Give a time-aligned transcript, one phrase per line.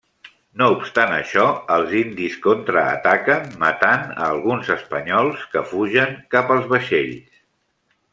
[0.59, 1.43] No obstant això,
[1.75, 7.39] els indis contraataquen matant a alguns espanyols, que fugen cap als vaixells.